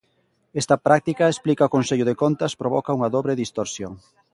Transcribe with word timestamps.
Esta 0.61 0.75
práctica, 0.87 1.25
explica 1.33 1.67
o 1.67 1.73
Consello 1.75 2.05
de 2.07 2.17
Contas, 2.23 2.57
provoca 2.61 2.95
unha 2.97 3.11
dobre 3.15 3.37
distorsión: 3.43 3.93